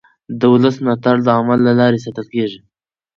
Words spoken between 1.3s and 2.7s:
عمل له لارې ساتل کېږي